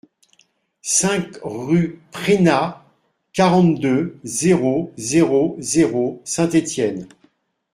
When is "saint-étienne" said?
6.25-7.07